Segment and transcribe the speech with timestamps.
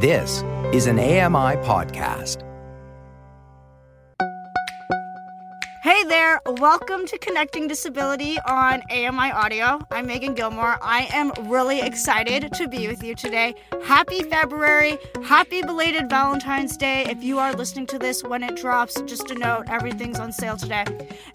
[0.00, 2.47] This is an AMI podcast.
[6.56, 9.78] Welcome to Connecting Disability on AMI Audio.
[9.90, 10.78] I'm Megan Gilmore.
[10.80, 13.54] I am really excited to be with you today.
[13.84, 17.04] Happy February, happy belated Valentine's Day.
[17.04, 20.56] If you are listening to this when it drops, just a note, everything's on sale
[20.56, 20.84] today.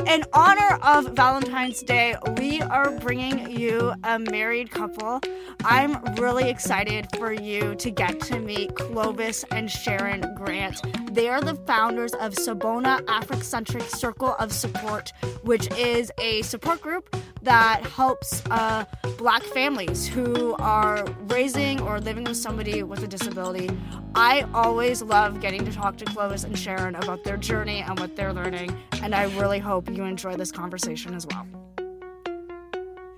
[0.08, 5.22] In honor of Valentine's Day, we are bringing you a married couple.
[5.64, 10.82] I'm really excited for you to get to meet Clovis and Sharon Grant.
[11.14, 15.14] They are the founders of Sawubona Afrocentric Circle of Support,
[15.44, 18.86] which is a support group that helps uh,
[19.20, 23.70] black families who are raising or living with somebody with a disability.
[24.16, 28.16] I always love getting to talk to Clovis and Sharon about their journey and what
[28.16, 31.46] they're learning, and I really hope you enjoy this conversation as well.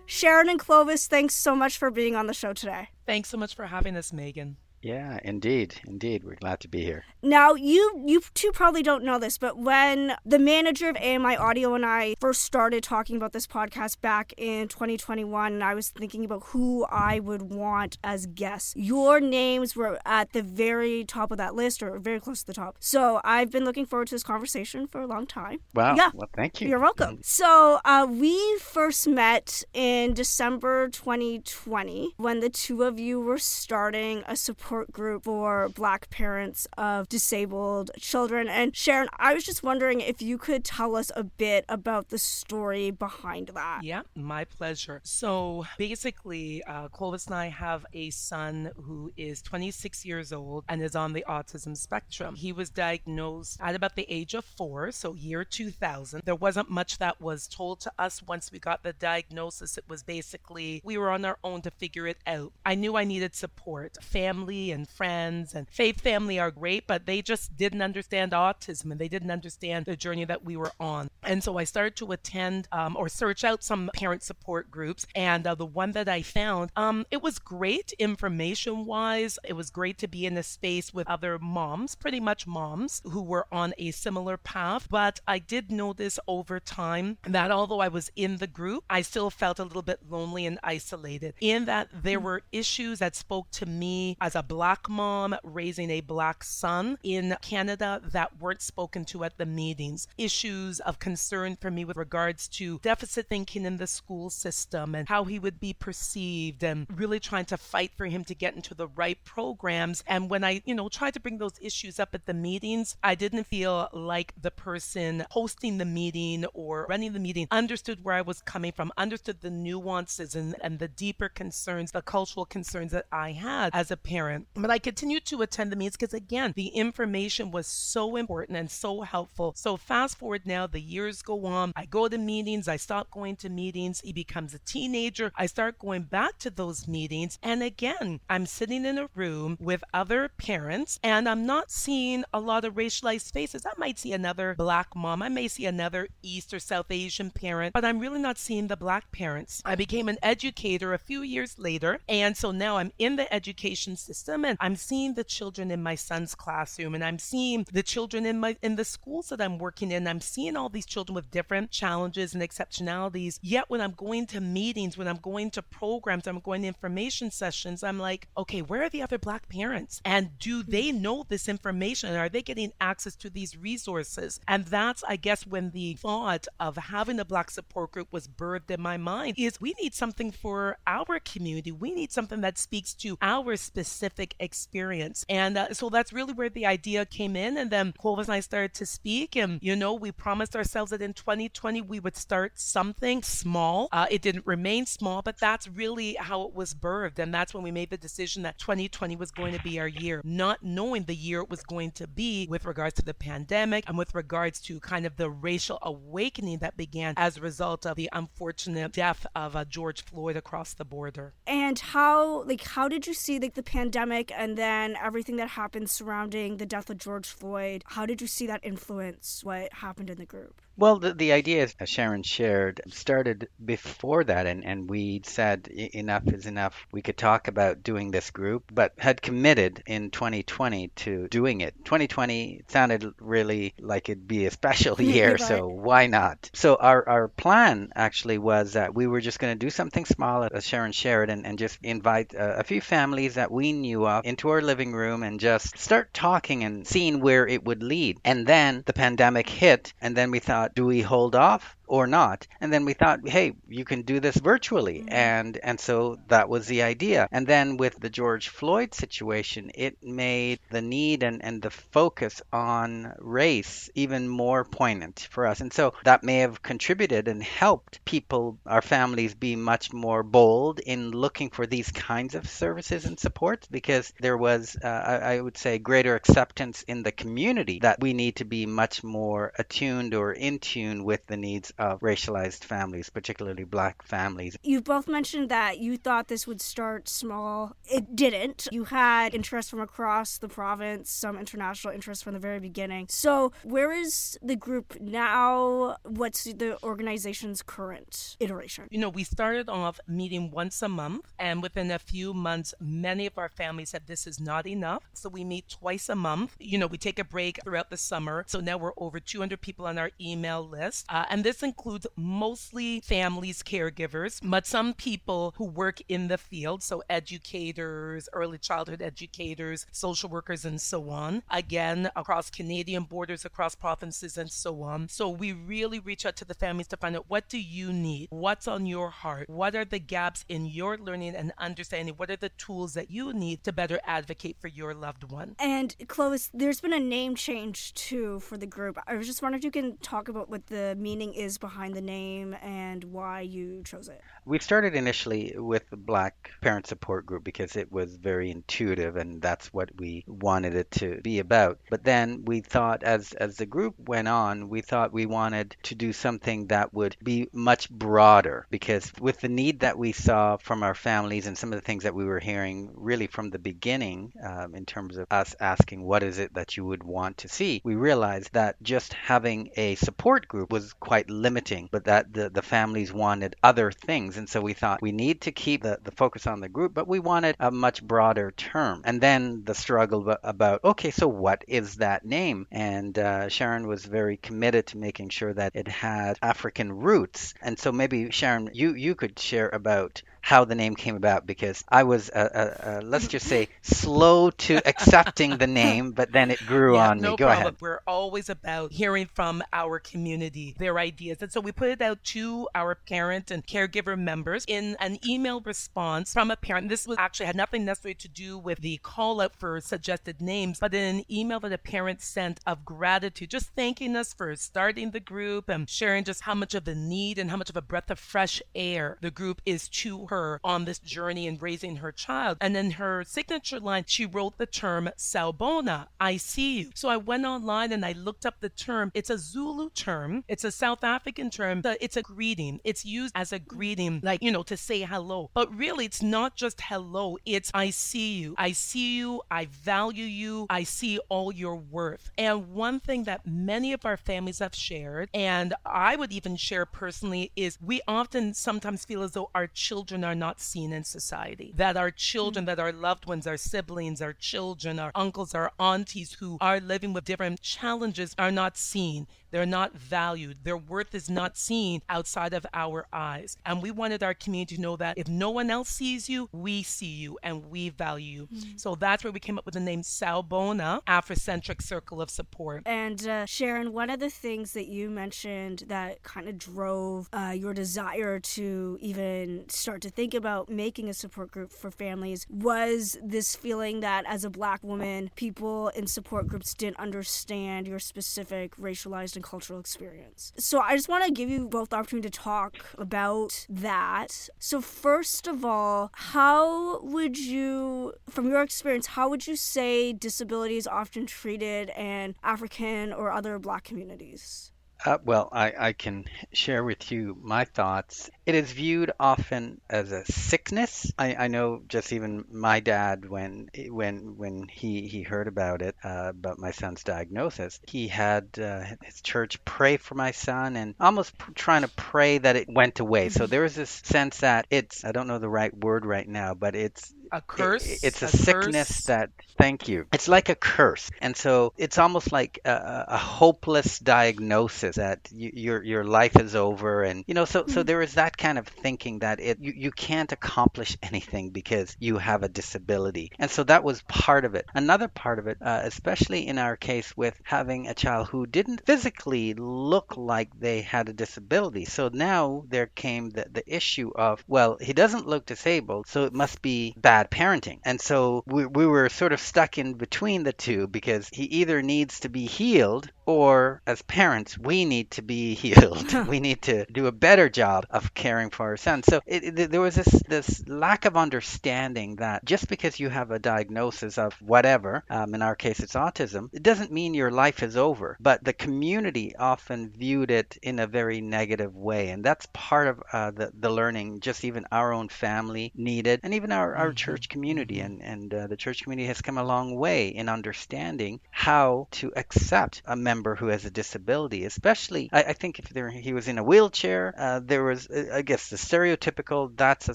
[0.05, 2.89] Sharon and Clovis, thanks so much for being on the show today.
[3.05, 4.57] Thanks so much for having us, Megan.
[4.85, 6.23] Yeah, indeed, indeed.
[6.23, 7.05] We're glad to be here.
[7.25, 11.73] Now, you you two probably don't know this, but when the manager of AMI Audio
[11.73, 16.23] and I first started talking about this podcast back in 2021, and I was thinking
[16.23, 21.39] about who I would want as guests, your names were at the very top of
[21.39, 22.75] that list, or very close to the top.
[22.79, 25.61] So I've been looking forward to this conversation for a long time.
[25.73, 25.95] Wow.
[25.95, 26.11] Yeah.
[26.13, 26.67] Well, thank you.
[26.69, 27.21] You're welcome.
[27.23, 34.23] So uh, we first met in December 2020 when the two of you were starting
[34.27, 38.49] a support group for Black parents of disabled children.
[38.49, 42.17] And Sharon, I was just wondering if you could tell us a bit about the
[42.17, 43.85] story behind that.
[43.85, 44.99] Yeah, my pleasure.
[45.03, 50.83] So basically, uh, Clovis and I have a son who is 26 years old and
[50.83, 52.35] is on the autism spectrum.
[52.35, 56.21] He was diagnosed at about the age of four, so year 2000.
[56.25, 59.77] There wasn't much that was told to us once we got the diagnosis.
[59.77, 62.51] It was basically we were on our own to figure it out.
[62.65, 67.21] I knew I needed support, family and friends and faith family are great, but they
[67.21, 71.09] just didn't understand autism and they didn't understand the journey that we were on.
[71.23, 75.05] And so I started to attend um, or search out some parent support groups.
[75.15, 79.39] And uh, the one that I found, um, it was great information wise.
[79.43, 83.21] It was great to be in a space with other moms, pretty much moms who
[83.21, 84.87] were on a similar path.
[84.89, 89.29] But I did notice over time that although I was in the group, I still
[89.29, 93.65] felt a little bit lonely and isolated in that there were issues that spoke to
[93.65, 99.23] me as a black mom raising a black son in Canada that weren't spoken to
[99.23, 100.07] at the meetings.
[100.17, 105.07] Issues of concern for me with regards to deficit thinking in the school system and
[105.07, 108.73] how he would be perceived and really trying to fight for him to get into
[108.73, 110.03] the right programs.
[110.07, 113.15] And when I, you know, tried to bring those issues up at the meetings, I
[113.15, 118.21] didn't feel like the person hosting the meeting or running the meeting understood where I
[118.21, 123.05] was coming from, understood the nuances and, and the deeper concerns, the cultural concerns that
[123.11, 124.47] I had as a parent.
[124.53, 128.69] But I continued to attend the meetings because, again, the information was so important and
[128.69, 129.53] so helpful.
[129.55, 131.71] So, fast forward now, the years go on.
[131.75, 134.01] I go to meetings, I stop going to meetings.
[134.01, 135.31] He becomes a teenager.
[135.35, 137.39] I start going back to those meetings.
[137.41, 142.39] And again, I'm sitting in a room with other parents and I'm not seeing a
[142.39, 143.65] lot of racialized faces.
[143.65, 147.73] I might see another black mom, I may see another East or South Asian parent,
[147.73, 149.61] but I'm really not seeing the black parents.
[149.65, 151.99] I became an educator a few years later.
[152.09, 155.95] And so now I'm in the education system and I'm seeing the children in my
[155.95, 159.91] son's classroom and I'm seeing the children in my in the schools that I'm working
[159.91, 160.07] in.
[160.07, 163.37] I'm seeing all these children with different challenges and exceptionalities.
[163.43, 167.29] Yet when I'm going to meetings, when I'm going to programs, I'm going to information
[167.29, 170.01] sessions, I'm like, okay, where are the other black parents?
[170.03, 172.15] And do they know this information?
[172.15, 174.39] Are they getting access to these resources?
[174.47, 178.71] And that's, I guess, when the thought of having a black support group was birthed
[178.71, 181.71] in my mind is we need something for our community.
[181.71, 185.25] We need something that speaks to our specific experience.
[185.29, 187.57] And uh, so that's really where the idea came in.
[187.57, 189.35] And then Clovis and I started to speak.
[189.35, 193.87] And, you know, we promised ourselves that in 2020 we would start something small.
[193.91, 197.19] Uh, it didn't remain small, but that's really how it was birthed.
[197.19, 200.21] And that's when we made the decision that 2020 was going to be our year,
[200.23, 203.97] not knowing the year it was going to be with regards to the pandemic and
[203.97, 208.09] with regards to kind of the racial awakening that began as a result of the
[208.13, 211.33] unfortunate death of uh, George Floyd across the border.
[211.45, 213.85] And how, like, how did you see like the pandemic?
[213.85, 218.27] pandemic and then everything that happened surrounding the death of George Floyd, how did you
[218.27, 220.61] see that influence what happened in the group?
[220.77, 225.67] Well, the, the idea, as uh, Sharon shared, started before that, and, and we said
[225.67, 226.85] enough is enough.
[226.91, 231.75] We could talk about doing this group, but had committed in 2020 to doing it.
[231.85, 236.49] 2020 sounded really like it'd be a special year, so why not?
[236.53, 240.43] So our, our plan actually was that we were just going to do something small,
[240.51, 244.25] as Sharon shared, and, and just invite a, a few families that we knew of
[244.25, 248.19] into our living room and just start talking and seeing where it would lead.
[248.25, 252.47] And then the pandemic hit, and then we thought, do we hold off or not.
[252.61, 254.99] And then we thought, hey, you can do this virtually.
[254.99, 255.13] Mm-hmm.
[255.13, 257.27] And and so that was the idea.
[257.31, 262.41] And then with the George Floyd situation, it made the need and, and the focus
[262.51, 265.61] on race even more poignant for us.
[265.61, 270.79] And so that may have contributed and helped people, our families, be much more bold
[270.79, 275.41] in looking for these kinds of services and supports because there was, uh, I, I
[275.41, 280.13] would say, greater acceptance in the community that we need to be much more attuned
[280.13, 284.57] or in tune with the needs of racialized families, particularly black families.
[284.63, 287.75] You both mentioned that you thought this would start small.
[287.85, 288.67] It didn't.
[288.71, 293.07] You had interest from across the province, some international interest from the very beginning.
[293.09, 295.97] So, where is the group now?
[296.03, 298.87] What's the organization's current iteration?
[298.89, 303.25] You know, we started off meeting once a month, and within a few months, many
[303.25, 305.03] of our families said this is not enough.
[305.13, 306.55] So, we meet twice a month.
[306.59, 308.43] You know, we take a break throughout the summer.
[308.47, 311.05] So, now we're over 200 people on our email list.
[311.09, 316.81] Uh, and this includes mostly families, caregivers, but some people who work in the field,
[316.83, 321.43] so educators, early childhood educators, social workers, and so on.
[321.49, 325.09] Again, across Canadian borders, across provinces, and so on.
[325.09, 328.27] So we really reach out to the families to find out what do you need?
[328.29, 329.49] What's on your heart?
[329.49, 332.15] What are the gaps in your learning and understanding?
[332.15, 335.55] What are the tools that you need to better advocate for your loved one?
[335.59, 338.99] And Clovis, there's been a name change too for the group.
[339.07, 342.01] I was just wondering if you can talk about what the meaning is behind the
[342.01, 344.21] name and why you chose it.
[344.45, 349.41] We started initially with the Black Parent Support Group because it was very intuitive and
[349.41, 351.79] that's what we wanted it to be about.
[351.89, 355.95] But then we thought as as the group went on, we thought we wanted to
[355.95, 360.83] do something that would be much broader because with the need that we saw from
[360.83, 364.31] our families and some of the things that we were hearing really from the beginning
[364.43, 367.81] um, in terms of us asking what is it that you would want to see,
[367.83, 372.61] we realized that just having a support group was quite limiting, but that the, the
[372.75, 374.37] families wanted other things.
[374.37, 377.07] And so we thought we need to keep the, the focus on the group, but
[377.07, 379.01] we wanted a much broader term.
[379.05, 382.65] And then the struggle about, okay, so what is that name?
[382.71, 387.53] And uh, Sharon was very committed to making sure that it had African roots.
[387.61, 391.83] And so maybe Sharon, you, you could share about how the name came about because
[391.89, 396.51] I was, uh, uh, uh, let's just say, slow to accepting the name, but then
[396.51, 397.37] it grew yeah, on no me.
[397.37, 397.61] Go problem.
[397.61, 397.75] ahead.
[397.81, 401.41] We're always about hearing from our community, their ideas.
[401.41, 405.61] And so we put it out to our parent and caregiver members in an email
[405.61, 406.89] response from a parent.
[406.89, 410.77] This was actually had nothing necessarily to do with the call out for suggested names,
[410.79, 415.09] but in an email that a parent sent of gratitude, just thanking us for starting
[415.09, 417.81] the group and sharing just how much of a need and how much of a
[417.81, 421.97] breath of fresh air the group is to her her on this journey in raising
[421.97, 422.57] her child.
[422.59, 426.89] And in her signature line, she wrote the term Sawubona, I see you.
[426.93, 429.11] So I went online and I looked up the term.
[429.13, 431.81] It's a Zulu term, it's a South African term.
[432.01, 432.79] It's a greeting.
[432.83, 435.49] It's used as a greeting, like, you know, to say hello.
[435.53, 438.55] But really, it's not just hello, it's I see you.
[438.57, 439.41] I see you.
[439.49, 440.67] I value you.
[440.69, 442.31] I see all your worth.
[442.37, 446.85] And one thing that many of our families have shared, and I would even share
[446.85, 451.73] personally, is we often sometimes feel as though our children are not seen in society.
[451.77, 456.33] That our children, that our loved ones, our siblings, our children, our uncles, our aunties
[456.33, 459.27] who are living with different challenges are not seen.
[459.55, 460.57] They're not valued.
[460.65, 463.55] Their worth is not seen outside of our eyes.
[463.65, 466.83] And we wanted our community to know that if no one else sees you, we
[466.83, 468.47] see you and we value you.
[468.47, 468.71] Mm-hmm.
[468.75, 472.83] So that's where we came up with the name Sawubona, Afrocentric Circle of Support.
[472.85, 477.53] And uh, Sharon, one of the things that you mentioned that kind of drove uh,
[477.55, 483.17] your desire to even start to think about making a support group for families was
[483.23, 488.75] this feeling that as a black woman, people in support groups didn't understand your specific
[488.75, 490.51] racialized and cultural experience.
[490.57, 494.49] So I just want to give you both the opportunity to talk about that.
[494.59, 500.77] So, first of all, how would you, from your experience, how would you say disability
[500.77, 504.71] is often treated in African or other black communities?
[505.03, 508.29] Uh, well, I, I can share with you my thoughts.
[508.45, 511.11] It is viewed often as a sickness.
[511.17, 515.95] I, I know just even my dad, when when when he, he heard about it,
[516.03, 520.95] uh, about my son's diagnosis, he had uh, his church pray for my son and
[520.99, 523.29] almost p- trying to pray that it went away.
[523.29, 526.53] So there was this sense that it's, I don't know the right word right now,
[526.55, 528.03] but it's A curse.
[528.03, 529.05] it's a, a sickness curse.
[529.05, 530.05] that thank you.
[530.13, 531.09] It's like a curse.
[531.21, 536.55] And so it's almost like a, a hopeless diagnosis that you, your your life is
[536.55, 537.03] over.
[537.03, 539.91] And you know so so there is that kind of thinking that it you, you
[539.91, 543.31] can't accomplish anything because you have a disability.
[543.39, 544.65] And so that was part of it.
[544.73, 548.85] Another part of it uh, especially in our case with having a child who didn't
[548.85, 551.85] physically look like they had a disability.
[551.85, 556.33] So now there came the, the issue of well he doesn't look disabled so it
[556.33, 557.79] must be bad parenting.
[557.85, 561.81] And so we, we were sort of stuck in between the two because he either
[561.81, 566.13] needs to be healed or as parents we need to be healed.
[566.35, 569.71] We need to do a better job of caring for our son so it, it,
[569.71, 574.33] there was this this lack of understanding that just because you have a diagnosis of
[574.41, 578.17] whatever um, in our case it's autism it doesn't mean your life is over.
[578.19, 582.09] But the community often viewed it in a very negative way.
[582.09, 586.33] And that's part of uh, the, the learning just even our own family needed and
[586.33, 587.79] even our, our church community.
[587.79, 592.11] And, and uh, the church community has come a long way in understanding how to
[592.15, 596.27] accept a member who has a disability especially i, I think if there, he was
[596.27, 599.89] in a wheelchair uh, there was uh, i guess the stereotypical that's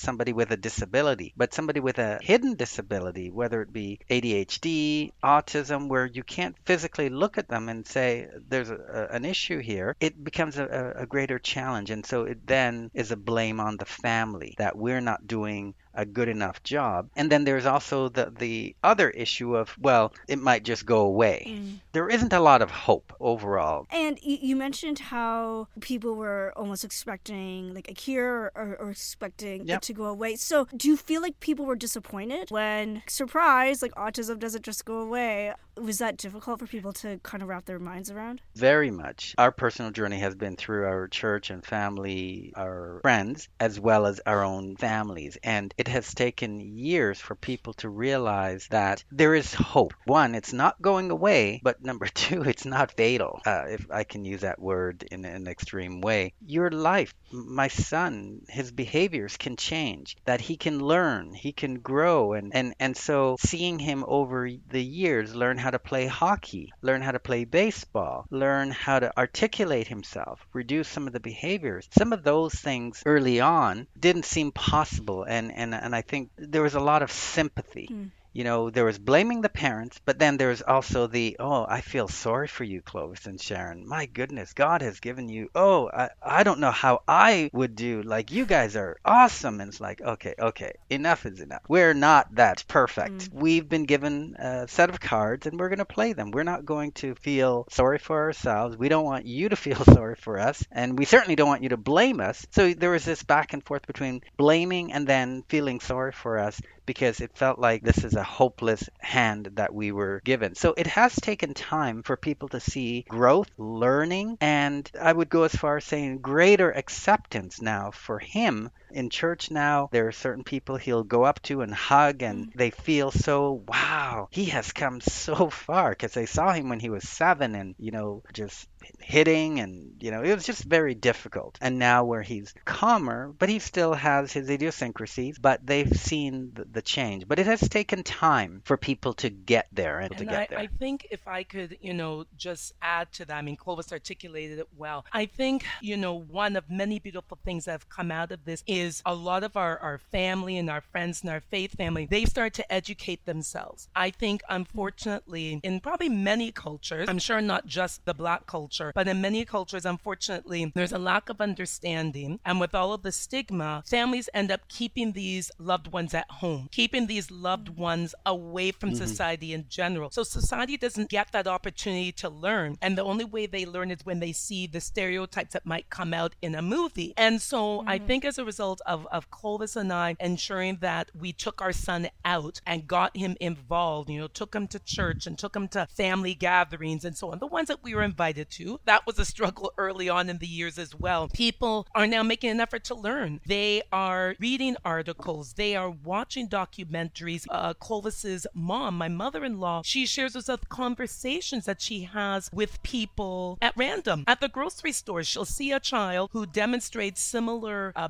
[0.00, 1.32] somebody with a disability.
[1.36, 7.08] But somebody with a hidden disability whether it be adhd autism where you can't physically
[7.08, 11.06] look at them and say there's a, a, an issue here it becomes a, a
[11.06, 11.90] greater challenge.
[11.90, 16.04] And so it then is a blame on the family that we're not doing a
[16.04, 17.08] good enough job.
[17.16, 21.44] And then there's also the the other issue of well, it might just go away.
[21.48, 21.80] Mm.
[21.92, 23.86] There isn't a lot of hope overall.
[23.90, 29.76] And you, mentioned how people were almost expecting like a cure or, or expecting Yep.
[29.78, 30.36] it to go away.
[30.36, 34.98] So, do you feel like people were disappointed when, surprise, like autism doesn't just go
[34.98, 35.54] away?
[35.80, 38.40] Was that difficult for people to kind of wrap their minds around?
[38.54, 39.34] Very much.
[39.38, 44.20] Our personal journey has been through our church and family, our friends, as well as
[44.26, 45.38] our own families.
[45.42, 49.94] And it has taken years for people to realize that there is hope.
[50.04, 54.24] One, it's not going away, but number two, it's not fatal, uh, if I can
[54.24, 56.32] use that word in an extreme way.
[56.44, 62.32] Your life, my son, his behaviors can change, that he can learn, he can grow.
[62.32, 67.02] And, and, and so seeing him over the years learn how to play hockey, learn
[67.02, 71.88] how to play baseball, learn how to articulate himself, reduce some of the behaviors.
[71.90, 75.24] Some of those things early on didn't seem possible.
[75.24, 77.88] And, and, and I think there was a lot of sympathy.
[77.90, 78.10] Mm.
[78.32, 82.08] You know, there was blaming the parents, but then there's also the, oh, I feel
[82.08, 83.88] sorry for you, Clovis and Sharon.
[83.88, 88.02] My goodness, God has given you, oh, I, I don't know how I would do.
[88.02, 89.60] Like, you guys are awesome.
[89.60, 91.62] And it's like, okay, okay, enough is enough.
[91.68, 93.30] We're not that perfect.
[93.30, 93.32] Mm.
[93.32, 96.30] We've been given a set of cards and we're going to play them.
[96.30, 98.76] We're not going to feel sorry for ourselves.
[98.76, 100.64] We don't want you to feel sorry for us.
[100.70, 102.46] And we certainly don't want you to blame us.
[102.50, 106.60] So there was this back and forth between blaming and then feeling sorry for us
[106.88, 110.54] because it felt like this is a hopeless hand that we were given.
[110.54, 115.42] So it has taken time for people to see growth, learning, and I would go
[115.42, 120.44] as far as saying greater acceptance now for him in church now there are certain
[120.44, 122.58] people he'll go up to and hug and mm-hmm.
[122.58, 125.90] they feel so wow he has come so far.
[125.90, 128.68] Because they saw him when he was seven and you know just
[129.00, 131.58] hitting and you know it was just very difficult.
[131.60, 136.64] And now where he's calmer but he still has his idiosyncrasies but they've seen the,
[136.64, 137.26] the change.
[137.26, 140.58] But it has taken time for people to get there and, to get I, there.
[140.58, 144.58] I think if I could, you know, just add to that, I mean, Clovis articulated
[144.58, 145.04] it well.
[145.12, 148.62] I think, you know, one of many beautiful things that have come out of this
[148.66, 152.24] is a lot of our, our family and our friends and our faith family, they
[152.24, 153.88] start to educate themselves.
[153.94, 159.08] I think, unfortunately, in probably many cultures, I'm sure not just the black culture, but
[159.08, 162.40] in many cultures, unfortunately, there's a lack of understanding.
[162.44, 166.68] And with all of the stigma, families end up keeping these loved ones at home,
[166.70, 169.04] keeping these loved ones away from mm-hmm.
[169.06, 170.10] society in general.
[170.10, 172.76] So society doesn't get that opportunity to learn.
[172.82, 176.12] And the only way they learn is when they see the stereotypes that might come
[176.14, 177.14] out in a movie.
[177.16, 178.06] And so I mm-hmm.
[178.06, 182.08] think as a result of, of Clovis and I ensuring that we took our son
[182.24, 185.86] out and got him involved, you know, took him to church and took him to
[185.86, 189.24] family gatherings and so on, the ones that we were invited to, that was a
[189.24, 191.28] struggle early on in the years as well.
[191.28, 193.40] People are now making an effort to learn.
[193.46, 197.46] They are reading articles, they are watching documentaries.
[197.48, 202.50] Uh, Clovis's mom, my mother in law, she shares with us conversations that she has
[202.52, 205.22] with people at random at the grocery store.
[205.22, 208.08] She'll see a child who demonstrates similar uh,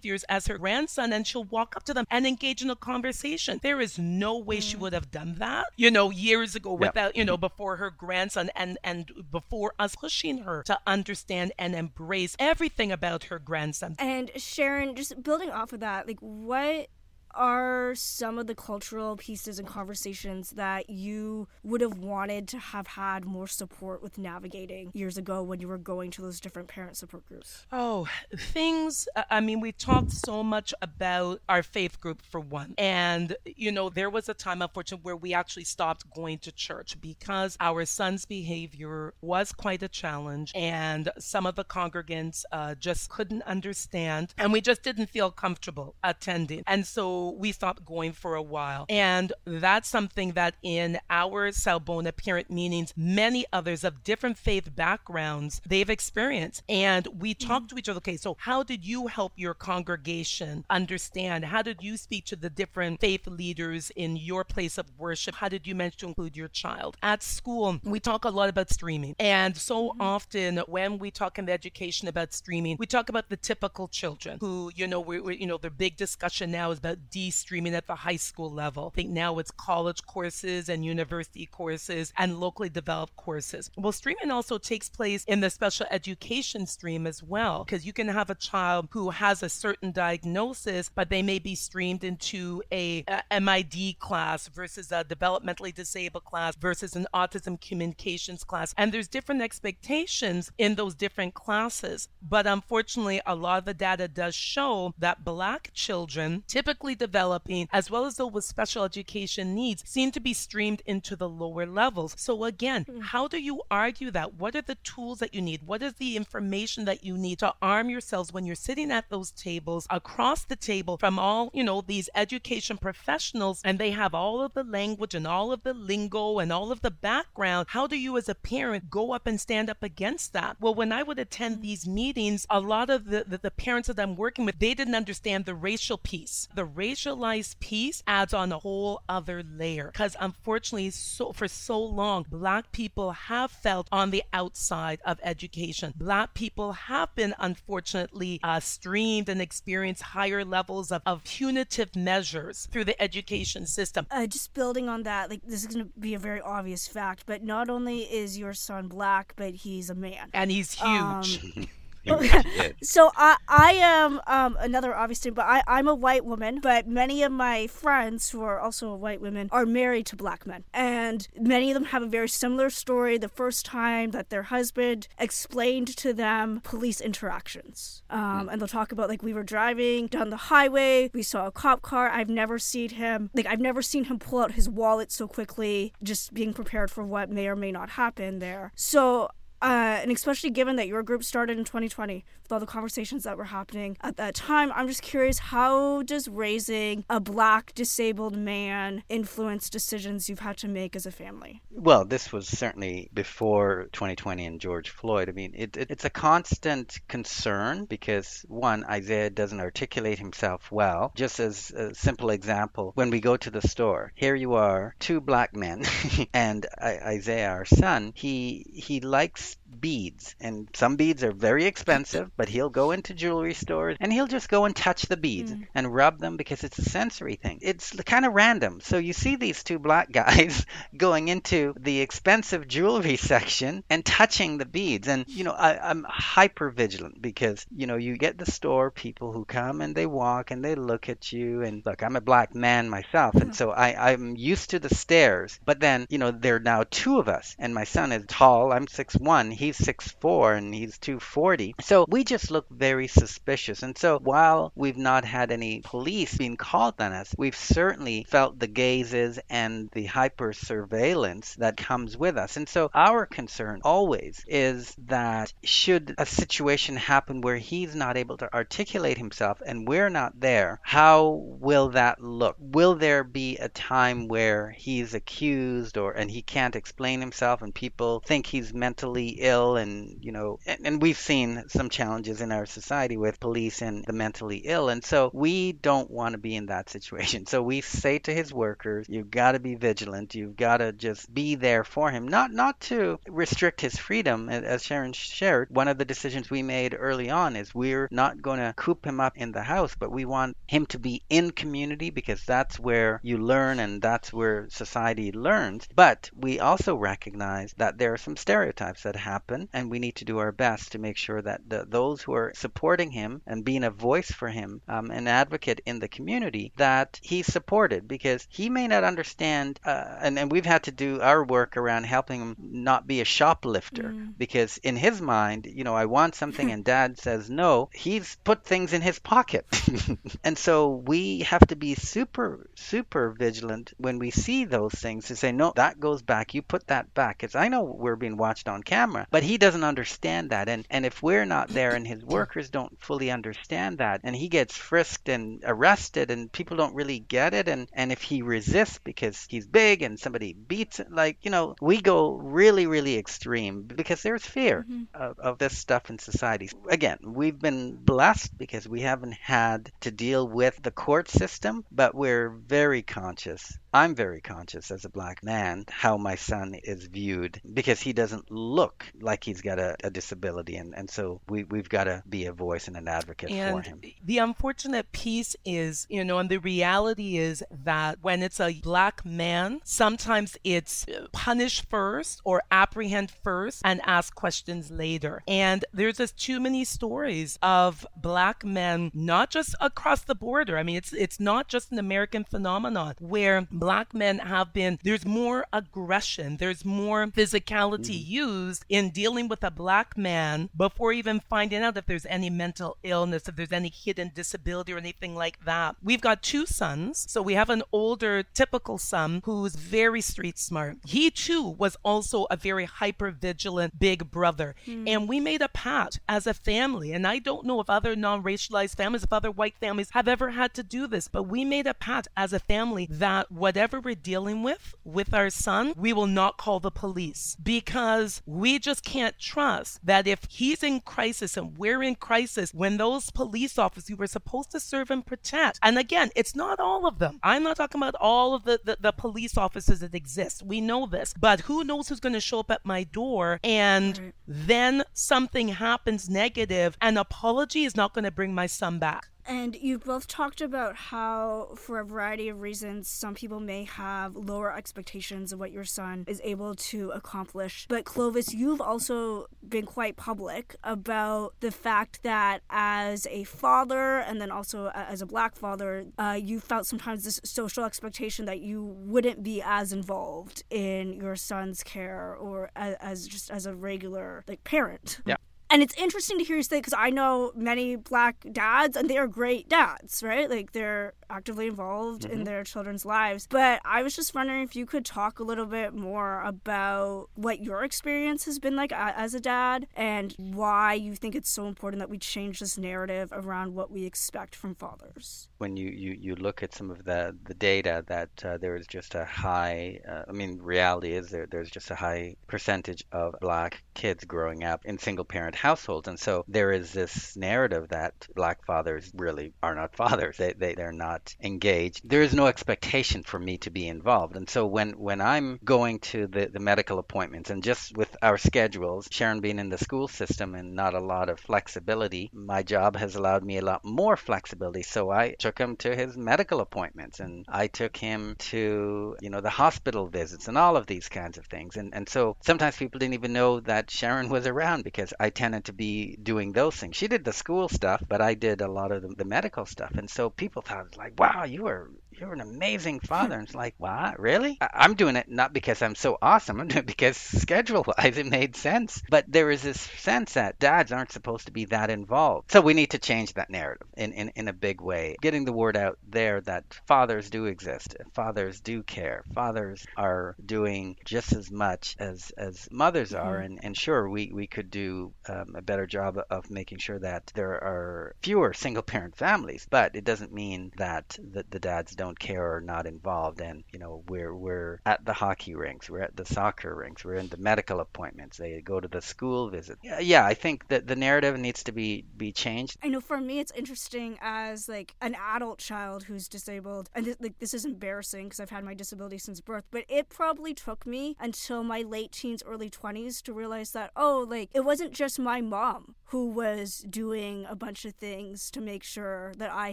[0.00, 3.60] behaviors as her grandson, and she'll walk up to them and engage in a conversation.
[3.62, 4.80] There is no way she mm.
[4.80, 6.80] would have done that, you know, years ago Yep.
[6.80, 7.40] without, you know, mm-hmm.
[7.40, 13.24] before her grandson and and before us pushing her to understand and embrace everything about
[13.24, 13.96] her grandson.
[13.98, 16.88] And Sharon, just building off of that, like what
[17.34, 22.86] are some of the cultural pieces and conversations that you would have wanted to have
[22.86, 26.96] had more support with navigating years ago when you were going to those different parent
[26.96, 27.66] support groups?
[27.72, 29.08] Oh, things.
[29.30, 32.74] I mean, we talked so much about our faith group for one.
[32.78, 37.00] And, you know, there was a time, unfortunately, where we actually stopped going to church
[37.00, 40.52] because our son's behavior was quite a challenge.
[40.54, 44.34] And some of the congregants uh, just couldn't understand.
[44.38, 46.62] And we just didn't feel comfortable attending.
[46.66, 48.86] And so we stopped going for a while.
[48.88, 55.60] And that's something that in our Sawubona parent meetings, many others of different faith backgrounds,
[55.66, 56.62] they've experienced.
[56.68, 57.48] And we mm-hmm.
[57.48, 57.98] talk to each other.
[57.98, 61.44] Okay, so how did you help your congregation understand?
[61.44, 65.34] How did you speak to the different faith leaders in your place of worship?
[65.36, 66.96] How did you manage to include your child?
[67.02, 69.14] At school, we talk a lot about streaming.
[69.18, 70.00] And so mm-hmm.
[70.00, 74.38] often when we talk in the education about streaming, we talk about the typical children
[74.40, 77.86] who, you know, we, we you know, the big discussion now is about de-streaming at
[77.86, 78.90] the high school level.
[78.92, 83.70] I think now it's college courses and university courses and locally developed courses.
[83.76, 88.08] Well, streaming also takes place in the special education stream as well, because you can
[88.08, 93.04] have a child who has a certain diagnosis, but they may be streamed into a,
[93.30, 98.74] a MID class versus a developmentally disabled class versus an autism communications class.
[98.76, 102.08] And there's different expectations in those different classes.
[102.22, 107.90] But unfortunately, a lot of the data does show that black children, typically developing, as
[107.90, 112.14] well as those with special education needs, seem to be streamed into the lower levels.
[112.16, 113.00] So again, hmm.
[113.00, 114.34] how do you argue that?
[114.34, 115.66] What are the tools that you need?
[115.66, 119.32] What is the information that you need to arm yourselves when you're sitting at those
[119.32, 124.42] tables across the table from all, you know, these education professionals and they have all
[124.42, 127.66] of the language and all of the lingo and all of the background?
[127.70, 130.56] How do you as a parent go up and stand up against that?
[130.60, 131.62] Well, when I would attend hmm.
[131.62, 134.94] these meetings, a lot of the, the, the parents that I'm working with, they didn't
[134.94, 136.46] understand the racial piece.
[136.54, 142.26] The racialized piece adds on a whole other layer because unfortunately, so for so long,
[142.28, 145.92] black people have felt on the outside of education.
[145.96, 152.68] Black people have been unfortunately uh, streamed and experienced higher levels of, of punitive measures
[152.70, 154.06] through the education system.
[154.10, 157.24] Uh, just building on that, like this is going to be a very obvious fact,
[157.26, 160.28] but not only is your son black, but he's a man.
[160.32, 161.56] And he's huge.
[161.56, 161.66] Um,
[162.82, 166.60] so I I am um, another obvious thing, but I I'm a white woman.
[166.60, 170.64] But many of my friends who are also white women are married to black men,
[170.72, 173.18] and many of them have a very similar story.
[173.18, 178.92] The first time that their husband explained to them police interactions, um, and they'll talk
[178.92, 182.08] about like we were driving down the highway, we saw a cop car.
[182.08, 185.92] I've never seen him like I've never seen him pull out his wallet so quickly,
[186.02, 188.72] just being prepared for what may or may not happen there.
[188.74, 189.28] So
[189.62, 193.36] uh, and especially given that your group started in 2020 with all the conversations that
[193.36, 199.02] were happening at that time, I'm just curious how does raising a black disabled man
[199.08, 201.62] influence decisions you've had to make as a family?
[201.70, 205.28] Well, this was certainly before 2020 and George Floyd.
[205.28, 211.12] I mean, it, it, it's a constant concern because, one, Isaiah doesn't articulate himself well.
[211.14, 215.20] Just as a simple example, when we go to the store, here you are, two
[215.20, 215.84] black men,
[216.34, 219.49] and I, Isaiah, our son, he he likes
[219.80, 224.26] beads, and some beads are very expensive, but he'll go into jewelry stores and he'll
[224.26, 225.62] just go and touch the beads hmm.
[225.74, 227.58] and rub them because it's a sensory thing.
[227.62, 228.80] It's kind of random.
[228.80, 230.66] So you see these two black guys
[230.96, 235.08] going into the expensive jewelry section and touching the beads.
[235.08, 239.32] And, you know, I, I'm hyper vigilant because, you know, you get the store people
[239.32, 241.62] who come and they walk and they look at you.
[241.62, 243.34] And look, I'm a black man myself.
[243.34, 243.52] And hmm.
[243.52, 245.58] so I, I'm used to the stares.
[245.64, 247.56] But then, you know, there are now two of us.
[247.58, 248.72] And my son is tall.
[248.72, 249.50] I'm six one.
[249.50, 251.76] He he's six four and he's 240.
[251.80, 253.82] So we just look very suspicious.
[253.82, 258.58] And so while we've not had any police being called on us, we've certainly felt
[258.58, 262.56] the gazes and the hyper surveillance that comes with us.
[262.56, 268.38] And so our concern always is that should a situation happen where he's not able
[268.38, 272.56] to articulate himself and we're not there, how will that look?
[272.58, 277.74] Will there be a time where he's accused or and he can't explain himself and
[277.74, 282.52] people think he's mentally ill and you know and, and we've seen some challenges in
[282.52, 286.54] our society with police and the mentally ill and so we don't want to be
[286.54, 287.46] in that situation.
[287.46, 290.34] So we say to his workers, you've got to be vigilant.
[290.34, 292.28] You've got to just be there for him.
[292.28, 295.68] Not not to restrict his freedom as Sharon shared.
[295.70, 299.20] One of the decisions we made early on is we're not going to coop him
[299.20, 303.20] up in the house, but we want him to be in community because that's where
[303.22, 305.88] you learn and that's where society learns.
[305.94, 310.24] But we also recognize that there are some stereotypes that happen, and we need to
[310.24, 313.84] do our best to make sure that the, those who are supporting him and being
[313.84, 318.68] a voice for him, um, an advocate in the community, that he's supported because he
[318.68, 322.56] may not understand, uh, and, and we've had to do our work around helping him
[322.58, 324.34] not be a shoplifter Mm.
[324.38, 328.64] because in his mind, you know, I want something and dad says no, he's put
[328.64, 329.66] things in his pocket.
[330.44, 335.36] and so we have to be super, super vigilant when we see those things to
[335.36, 336.54] say, no, that goes back.
[336.54, 337.38] You put that back.
[337.38, 340.68] Because I know we're being watched on camera, but he doesn't understand that.
[340.68, 344.48] And, and if we're not there and his workers don't fully understand that, and he
[344.48, 348.98] gets frisked and arrested and people don't really get it, and, and if he resists
[348.98, 353.84] because he's big and somebody beats it, like, you know, we go really, really extreme
[353.84, 355.04] because there's fear mm-hmm.
[355.14, 356.68] of, of this stuff in society.
[356.90, 362.14] Again, we've been blessed because we haven't had to deal with the court system, but
[362.14, 363.78] we're very conscious.
[363.92, 368.50] I'm very conscious as a black man how my son is viewed because he doesn't
[368.50, 370.76] look like he's got a, a disability.
[370.76, 374.00] And, and so we, we've got to be a voice and an advocate for him.
[374.24, 379.24] the unfortunate piece is, you know, and the reality is that when it's a black
[379.24, 385.42] man, sometimes it's punish first or apprehend first and ask questions later.
[385.48, 390.78] And there's just too many stories of black men, not just across the border.
[390.78, 395.24] I mean, it's it's not just an American phenomenon where black men have been there's
[395.24, 398.32] more aggression, there's more physicality mm-hmm.
[398.32, 402.96] used in dealing with a black man before even finding out if there's any mental
[403.02, 405.96] illness, if there's any hidden disability or anything like that.
[406.02, 407.24] We've got two sons.
[407.28, 410.98] So we have an older typical son who's very street smart.
[411.04, 414.74] He too was also a very hyper vigilant big brother.
[414.84, 415.08] Hmm.
[415.08, 417.12] And we made a pact as a family.
[417.12, 420.50] And I don't know if other non racialized families, if other white families have ever
[420.50, 424.16] had to do this, but we made a pact as a family that whatever we're
[424.16, 429.38] dealing with with our son, we will not call the police because we just can't
[429.38, 434.16] trust that if he's in crisis and we're in crisis, when those police officers who
[434.16, 437.38] were supposed to serve and protect, and again, it's not all of them.
[437.44, 440.64] I'm not talking about all of the, the, the police officers that exist.
[440.64, 444.18] We know this, but who knows who's going to show up at my door and
[444.18, 444.32] Right.
[444.48, 449.28] then something happens negative, an apology is not going to bring my son back.
[449.50, 454.36] And you've both talked about how, for a variety of reasons, some people may have
[454.36, 457.86] lower expectations of what your son is able to accomplish.
[457.88, 464.40] But Clovis, you've also been quite public about the fact that as a father, and
[464.40, 468.84] then also as a black father, uh, you felt sometimes this social expectation that you
[468.84, 474.44] wouldn't be as involved in your son's care or as, as just as a regular
[474.46, 475.18] like parent.
[475.26, 475.34] Yeah.
[475.70, 479.16] And it's interesting to hear you say because I know many black dads and they
[479.18, 480.50] are great dads, right?
[480.50, 483.46] Like they're actively involved in their children's lives.
[483.48, 487.62] But I was just wondering if you could talk a little bit more about what
[487.62, 492.00] your experience has been like as a dad and why you think it's so important
[492.00, 495.48] that we change this narrative around what we expect from fathers.
[495.58, 498.86] when you, you, you look at some of the, the data that uh, there is
[498.86, 503.36] just a high, uh, I mean, reality is there, there's just a high percentage of
[503.40, 506.08] black kids growing up in single parent households.
[506.08, 510.36] And so there is this narrative that black fathers really are not fathers.
[510.36, 512.00] They, they, they're not engaged.
[512.04, 514.36] There is no expectation for me to be involved.
[514.36, 518.38] And so when, when I'm going to the, the medical appointments and just with our
[518.38, 522.96] schedules, Sharon being in the school system and not a lot of flexibility, my job
[522.96, 524.82] has allowed me a lot more flexibility.
[524.82, 529.40] So I took him to his medical appointments and I took him to, you know,
[529.40, 531.76] the hospital visits and all of these kinds of things.
[531.76, 535.64] And and so sometimes people didn't even know that Sharon was around because I tended
[535.64, 536.96] to be doing those things.
[536.96, 539.90] She did the school stuff, but I did a lot of the, the medical stuff.
[539.94, 543.34] And so people thought like, wow, you are you're an amazing father.
[543.36, 544.18] And it's like, what?
[544.20, 544.58] Really?
[544.60, 546.60] I- I'm doing it not because I'm so awesome.
[546.60, 549.02] I'm doing it because schedule wise it made sense.
[549.08, 552.52] But there is this sense that dads aren't supposed to be that involved.
[552.52, 555.16] So we need to change that narrative in, in, in a big way.
[555.20, 560.96] Getting the word out there that fathers do exist, fathers do care, fathers are doing
[561.04, 563.38] just as much as, as mothers are.
[563.40, 563.44] Mhm.
[563.44, 567.30] And, and sure, we, we could do um, a better job of making sure that
[567.34, 572.09] there are fewer single parent families, but it doesn't mean that the, the dads don't
[572.18, 573.40] care or not involved.
[573.40, 577.14] And, you know, we're, we're at the hockey rinks, we're at the soccer rinks, we're
[577.14, 579.78] in the medical appointments, they go to the school visit.
[579.82, 582.76] Yeah, yeah I think that the narrative needs to be, be changed.
[582.82, 587.16] I know for me it's interesting as like an adult child who's disabled, and this,
[587.20, 589.64] like this is embarrassing because I've had my disability since birth.
[589.70, 594.26] But it probably took me until my late teens, early twenties to realize that oh,
[594.28, 598.82] like it wasn't just my mom who was doing a bunch of things to make
[598.82, 599.72] sure that I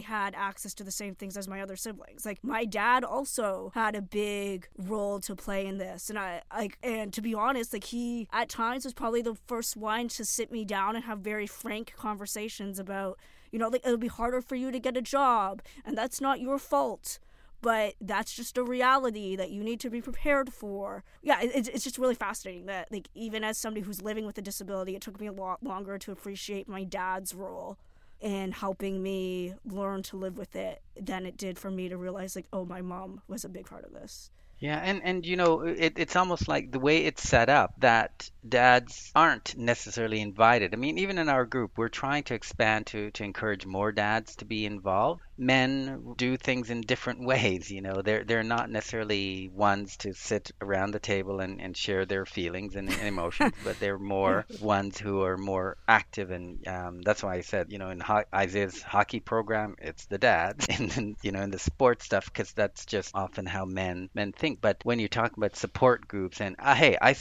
[0.00, 2.24] had access to the same things as my other siblings.
[2.28, 6.76] Like my dad also had a big role to play in this, and I like
[6.82, 10.52] and to be honest, like he at times was probably the first one to sit
[10.52, 13.18] me down and have very frank conversations about
[13.50, 16.38] you know like it'll be harder for you to get a job and that's not
[16.38, 17.18] your fault.
[17.62, 21.04] But that's just a reality that you need to be prepared for.
[21.22, 24.42] Yeah it, it's just really fascinating that like even as somebody who's living with a
[24.42, 27.78] disability it took me a lot longer to appreciate my dad's role
[28.20, 32.34] in helping me learn to live with it than it did for me to realize
[32.34, 35.60] like oh my mom was a big part of this Yeah, and and you know,
[35.60, 40.74] it, it's almost like the way it's set up that dads aren't necessarily invited.
[40.74, 44.34] I mean, even in our group, we're trying to expand to to encourage more dads
[44.36, 45.20] to be involved.
[45.36, 48.02] Men do things in different ways, you know.
[48.02, 52.74] They're they're not necessarily ones to sit around the table and, and share their feelings
[52.74, 57.36] and, and emotions, but they're more ones who are more active, and um, that's why
[57.36, 61.30] I said, you know, in ho- Isaiah's hockey program, it's the dads, and then you
[61.30, 64.47] know, in the sports stuff, because that's just often how men men think.
[64.54, 67.14] But when you talk about support groups, and uh, hey, I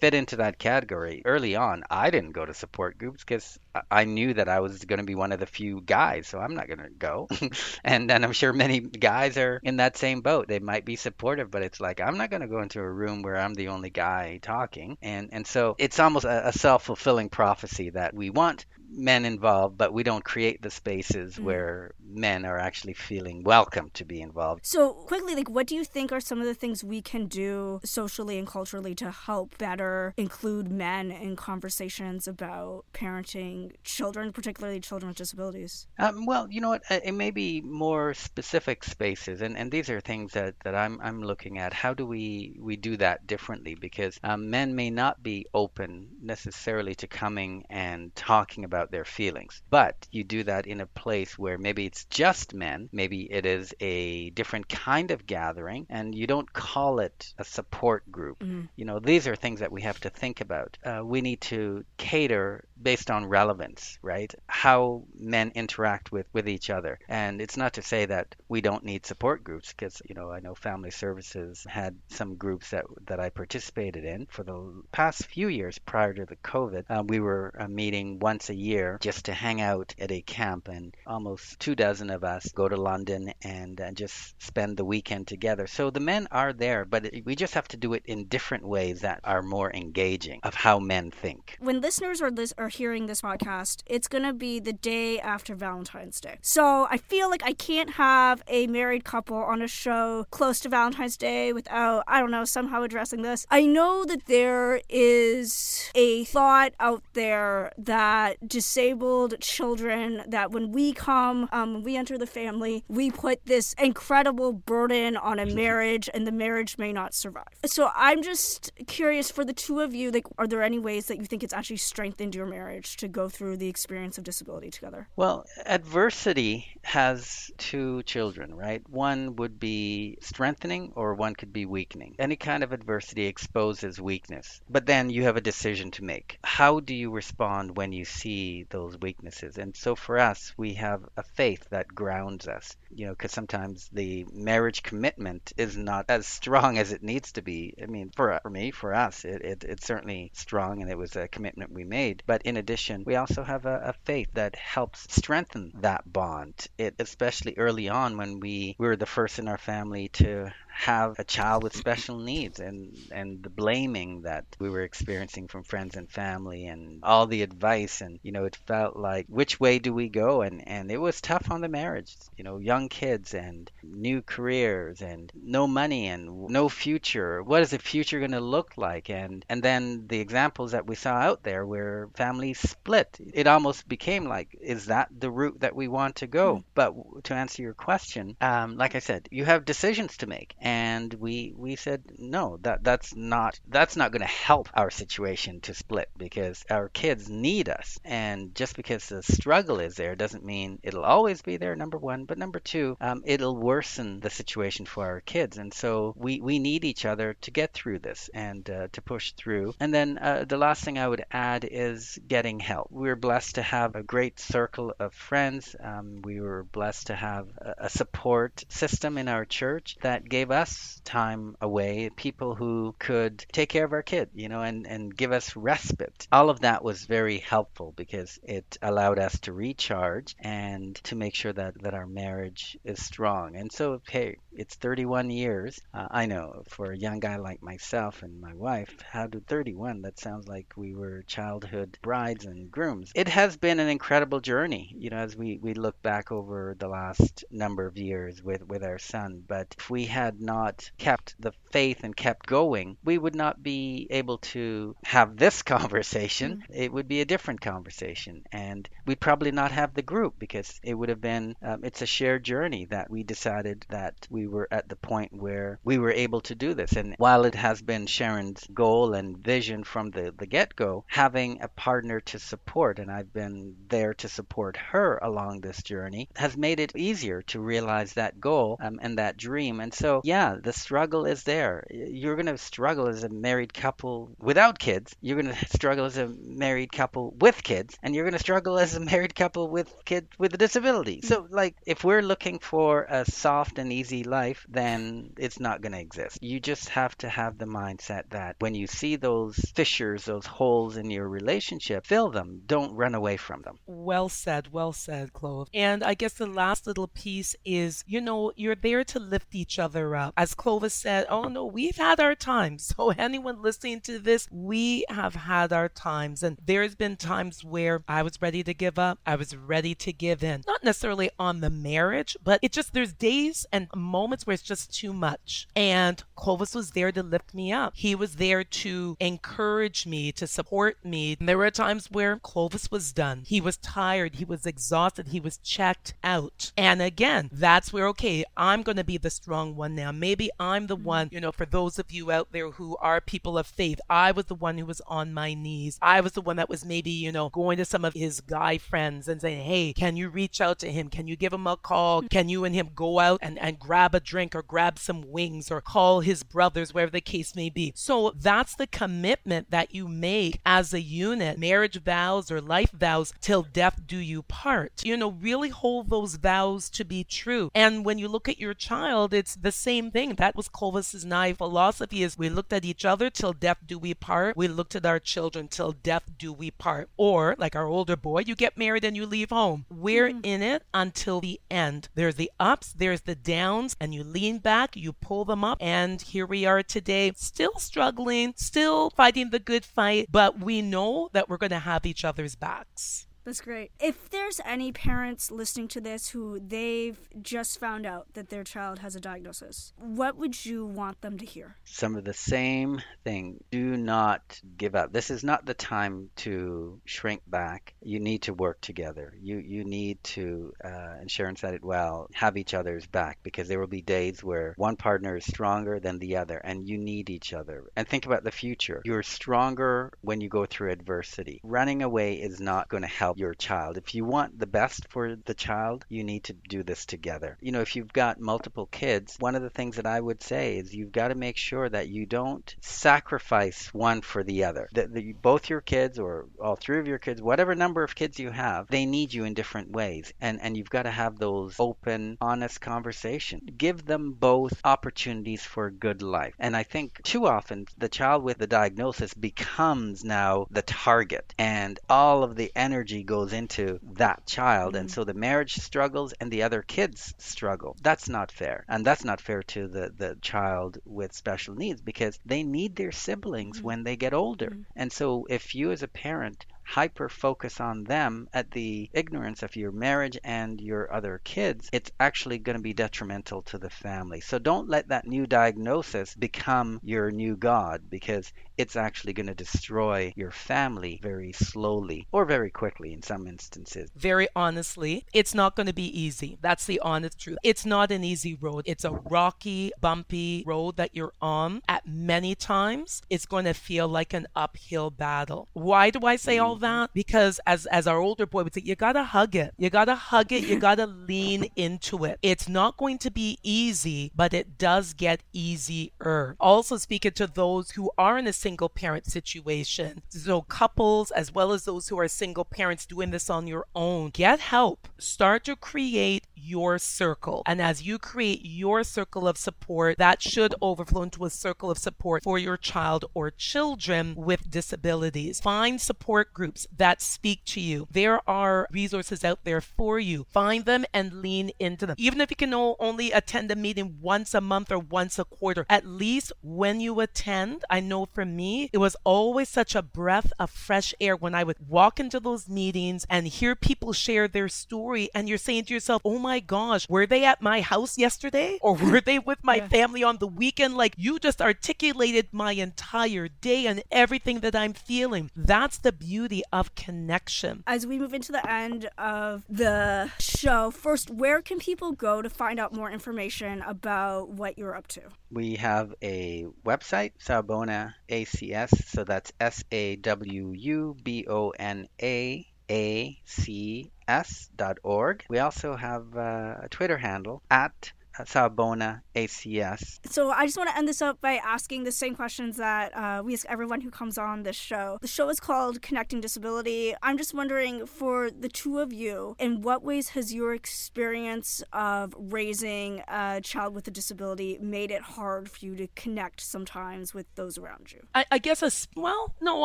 [0.00, 1.84] fit into that category early on.
[1.90, 3.58] I didn't go to support groups because
[3.90, 6.54] I knew that I was going to be one of the few guys, so I'm
[6.54, 7.28] not going to go.
[7.84, 10.48] and then I'm sure many guys are in that same boat.
[10.48, 13.22] They might be supportive, but it's like I'm not going to go into a room
[13.22, 14.96] where I'm the only guy talking.
[15.02, 19.92] And and so it's almost a, a self-fulfilling prophecy that we want men involved, but
[19.92, 21.44] we don't create the spaces Mm.
[21.44, 24.60] where men are actually feeling welcome to be involved.
[24.66, 27.80] So, quickly, like, what do you think are some of the things we can do
[27.84, 35.08] socially and culturally to help better include men in conversations about parenting children, particularly children
[35.08, 35.86] with disabilities?
[35.98, 36.82] Um, well, you know what?
[36.90, 41.00] uh, It may be more specific spaces, and, and these are things that, that I'm
[41.00, 41.72] I'm looking at.
[41.72, 43.74] How do we we do that differently?
[43.74, 49.62] Because um, men may not be open necessarily to coming and talking about their feelings,
[49.68, 53.74] but you do that in a place where maybe it's just men, maybe it is
[53.80, 58.38] a different kind of gathering, and you don't call it a support group.
[58.38, 58.68] Mhm.
[58.76, 60.78] You know, these are things that we have to think about.
[60.84, 64.32] Uh, we need to cater based on relevance, right?
[64.46, 66.98] How men interact with with each other.
[67.08, 70.40] And it's not to say that we don't need support groups because, you know, I
[70.40, 75.48] know family services had some groups that that I participated in for the past few
[75.48, 76.84] years prior to the COVID.
[76.88, 80.68] Uh, we were uh, meeting once a year just to hang out at a camp
[80.68, 85.26] and almost two dozen of us go to London and uh, just spend the weekend
[85.26, 85.66] together.
[85.66, 88.66] So the men are there, but it, we just have to do it in different
[88.66, 91.56] ways that are more engaging of how men think.
[91.60, 96.20] When listeners are, are hearing this podcast, it's going to be the day after Valentine's
[96.20, 96.38] Day.
[96.42, 100.68] So, I feel like I can't have a married couple on a show close to
[100.68, 103.46] Valentine's Day without, I don't know, somehow addressing this.
[103.50, 110.92] I know that there is a thought out there that disabled children, that when we
[110.92, 116.08] come, um, when we enter the family, we put this incredible burden on a marriage
[116.12, 117.48] and the marriage may not survive.
[117.66, 121.18] So I'm just curious for the two of you, like, are there any ways that
[121.18, 125.08] you think it's actually strengthened your marriage to go through the experience of disability together?
[125.16, 128.82] Well, adversity has two children, right?
[128.88, 132.16] One would be strengthening or one could be weakening.
[132.18, 136.38] Any kind of adversity exposes weakness, but then you have a decision to make.
[136.42, 139.58] How do you respond when you see those weaknesses?
[139.58, 143.88] And so for us, we have a faith that grounds us, you know, because sometimes
[143.92, 147.74] the marriage commitment is not as strong as it needs to be.
[147.82, 151.16] I mean, for, for me, for us, it, it, it's certainly strong and it was
[151.16, 152.22] a commitment we made.
[152.26, 156.66] But in addition, we also have a, a faith that helps strengthen that bond.
[156.78, 161.18] It especially early on when we, we were the first in our family to have
[161.18, 165.96] a child with special needs and and the blaming that we were experiencing from friends
[165.96, 168.00] and family and all the advice.
[168.00, 170.42] And you know it felt like which way do we go?
[170.42, 175.02] And and it was tough on the marriage you know young kids and new careers
[175.02, 177.42] and no money and no future.
[177.42, 179.10] What is the future going to look like?
[179.10, 183.88] And and then the examples that we saw out there where families split it almost
[183.88, 186.56] became like is that the route that we want to go?
[186.56, 186.64] Mm.
[186.74, 191.12] but to answer your question um, like i said you have decisions to make and
[191.14, 195.74] we we said no that that's not that's not going to help our situation to
[195.74, 197.98] split because our kids need us.
[198.04, 202.24] And just because the struggle is there doesn't mean it'll always be there number one.
[202.24, 205.56] But number two um, it'll worsen the situation for our kids.
[205.56, 209.32] And so we we need each other to get through this and uh, to push
[209.32, 209.74] through.
[209.80, 212.88] And then uh, the last thing i would add is getting help.
[212.90, 215.74] We're blessed to have a great circle of friends.
[215.82, 220.49] Um, we were blessed to have a, a support system in our church that gave
[220.50, 225.16] us time away, people who could take care of our kid, you know, and, and
[225.16, 226.26] give us respite.
[226.32, 231.34] All of that was very helpful because it allowed us to recharge and to make
[231.34, 233.56] sure that, that our marriage is strong.
[233.56, 235.80] And so, hey, it's 31 years.
[235.94, 240.02] Uh, I know for a young guy like myself and my wife, how do 31?
[240.02, 243.12] That sounds like we were childhood brides and grooms.
[243.14, 246.88] It has been an incredible journey, you know, as we, we look back over the
[246.88, 249.42] last number of years with, with our son.
[249.46, 254.06] But if we had not kept the faith and kept going, we would not be
[254.10, 256.62] able to have this conversation.
[256.62, 256.82] Mm-hmm.
[256.82, 258.44] It would be a different conversation.
[258.52, 262.06] And we'd probably not have the group because it would have been, um, it's a
[262.06, 266.40] shared journey that we decided that we were at the point where we were able
[266.42, 266.92] to do this.
[266.92, 271.62] And while it has been Sharon's goal and vision from the, the get go, having
[271.62, 276.56] a partner to support, and I've been there to support her along this journey, has
[276.56, 279.80] made it easier to realize that goal um, and that dream.
[279.80, 281.59] And so, yeah, the struggle is there.
[281.90, 285.14] You're going to struggle as a married couple without kids.
[285.20, 288.78] You're going to struggle as a married couple with kids, and you're going to struggle
[288.78, 291.20] as a married couple with kids with a disability.
[291.22, 295.92] So, like, if we're looking for a soft and easy life, then it's not going
[295.92, 296.38] to exist.
[296.40, 300.96] You just have to have the mindset that when you see those fissures, those holes
[300.96, 302.62] in your relationship, fill them.
[302.66, 303.78] Don't run away from them.
[303.86, 305.68] Well said, well said, Clove.
[305.74, 309.78] And I guess the last little piece is, you know, you're there to lift each
[309.78, 310.34] other up.
[310.36, 312.94] As Clovis said, oh no, we've had our times.
[313.00, 316.42] So anyone listening to this, we have had our times.
[316.42, 319.18] And there's been times where I was ready to give up.
[319.24, 320.64] I was ready to give in.
[320.66, 324.94] Not necessarily on the marriage, but it just, there's days and moments where it's just
[324.94, 325.66] too much.
[325.74, 327.94] And Clovis was there to lift me up.
[327.96, 331.36] He was there to encourage me, to support me.
[331.38, 333.44] And there were times where Clovis was done.
[333.46, 334.36] He was tired.
[334.36, 335.28] He was exhausted.
[335.28, 336.72] He was checked out.
[336.76, 340.12] And again, that's where, okay, I'm going to be the strong one now.
[340.12, 341.04] Maybe I'm the mm.
[341.04, 344.32] one, you know, for those of you out there who are people of faith, I
[344.32, 345.98] was the one who was on my knees.
[346.02, 348.78] I was the one that was maybe, you know, going to some of his guy
[348.78, 351.08] friends and saying, hey, can you reach out to him?
[351.08, 352.20] Can you give him a call?
[352.20, 352.28] Mm-hmm.
[352.28, 355.70] Can you and him go out and, and grab a drink or grab some wings
[355.70, 357.92] or call his brothers, wherever the case may be?
[357.94, 363.32] So that's the commitment that you make as a unit, marriage vows or life vows,
[363.40, 365.04] till death do you part.
[365.04, 367.70] You know, really hold those vows to be true.
[367.74, 370.34] And when you look at your child, it's the same thing.
[370.34, 374.14] That was Clovis's and philosophy is we looked at each other till death do we
[374.14, 374.56] part.
[374.56, 377.08] We looked at our children till death do we part.
[377.16, 379.86] Or like our older boy, you get married and you leave home.
[379.90, 380.44] We're mm-hmm.
[380.44, 382.08] in it until the end.
[382.14, 386.20] There's the ups, there's the downs, and you lean back, you pull them up, and
[386.20, 391.48] here we are today, still struggling, still fighting the good fight, but we know that
[391.48, 393.26] we're going to have each other's backs.
[393.44, 393.90] That's great.
[393.98, 398.98] If there's any parents listening to this who they've just found out that their child
[398.98, 401.76] has a diagnosis, what would you want them to hear?
[401.84, 403.62] Some of the same thing.
[403.70, 405.12] Do not give up.
[405.12, 407.94] This is not the time to shrink back.
[408.02, 409.32] You need to work together.
[409.40, 413.68] You you need to, uh, and Sharon said it well, have each other's back because
[413.68, 417.30] there will be days where one partner is stronger than the other, and you need
[417.30, 417.84] each other.
[417.96, 419.00] And think about the future.
[419.04, 421.60] You're stronger when you go through adversity.
[421.64, 423.96] Running away is not going to help help your child.
[423.96, 427.56] If you want the best for the child, you need to do this together.
[427.60, 430.78] You know, if you've got multiple kids, one of the things that I would say
[430.78, 434.88] is you've got to make sure that you don't sacrifice one for the other.
[434.94, 438.50] That both your kids or all three of your kids, whatever number of kids you
[438.50, 440.32] have, they need you in different ways.
[440.40, 443.70] And and you've got to have those open, honest conversations.
[443.76, 446.54] Give them both opportunities for a good life.
[446.58, 451.98] And I think too often the child with the diagnosis becomes now the target and
[452.08, 454.96] all of the energy energy goes into that child.
[454.96, 455.14] And mm-hmm.
[455.14, 457.96] so the marriage struggles and the other kids struggle.
[458.02, 458.84] That's not fair.
[458.88, 463.12] And that's not fair to the, the child with special needs because they need their
[463.12, 463.86] siblings mm-hmm.
[463.86, 464.70] when they get older.
[464.70, 464.82] Mm-hmm.
[464.96, 469.76] And so if you as a parent hyper focus on them at the ignorance of
[469.76, 474.40] your marriage and your other kids, it's actually going to be detrimental to the family.
[474.40, 479.54] So don't let that new diagnosis become your new God because it's actually going to
[479.54, 484.10] destroy your family very slowly or very quickly in some instances.
[484.16, 486.58] Very honestly, it's not going to be easy.
[486.60, 487.58] That's the honest truth.
[487.62, 488.84] It's not an easy road.
[488.86, 491.82] It's a rocky, bumpy road that you're on.
[491.88, 495.68] At many times, it's going to feel like an uphill battle.
[495.74, 496.64] Why do I say mm.
[496.64, 497.10] all that?
[497.14, 499.74] Because as as our older boy would say, you gotta hug it.
[499.78, 500.64] You gotta hug it.
[500.64, 502.38] You gotta lean into it.
[502.42, 506.56] It's not going to be easy, but it does get easier.
[506.58, 510.22] Also speaking to those who are in a single parent situation.
[510.28, 514.30] So couples as well as those who are single parents doing this on your own,
[514.30, 515.08] get help.
[515.18, 517.62] Start to create your circle.
[517.66, 521.98] And as you create your circle of support, that should overflow into a circle of
[521.98, 525.60] support for your child or children with disabilities.
[525.60, 528.06] Find support groups that speak to you.
[528.10, 530.46] There are resources out there for you.
[530.50, 532.16] Find them and lean into them.
[532.18, 535.86] Even if you can only attend a meeting once a month or once a quarter,
[535.88, 540.52] at least when you attend, I know for me, it was always such a breath
[540.58, 544.68] of fresh air when I would walk into those meetings and hear people share their
[544.68, 545.28] story.
[545.34, 548.78] And you're saying to yourself, oh my gosh, were they at my house yesterday?
[548.82, 549.88] Or were they with my Yeah.
[549.88, 550.96] family on the weekend?
[550.96, 555.50] Like you just articulated my entire day and everything that I'm feeling.
[555.56, 557.82] That's the beauty of connection.
[557.86, 562.50] As we move into the end of the show, first, where can people go to
[562.50, 565.22] find out more information about what you're up to?
[565.50, 572.08] We have a website, Sawubona ACS, so that's S A W U B O N
[572.22, 575.44] A A C S dot org.
[575.48, 580.20] We also have uh, a Twitter handle at Sawubona ACS.
[580.26, 583.42] So I just want to end this up by asking the same questions that uh,
[583.44, 585.18] we ask everyone who comes on this show.
[585.20, 587.14] The show is called Connecting Disability.
[587.22, 592.34] I'm just wondering, for the two of you, in what ways has your experience of
[592.38, 597.46] raising a child with a disability made it hard for you to connect sometimes with
[597.54, 598.20] those around you?
[598.34, 599.84] I, I guess a s- well, no,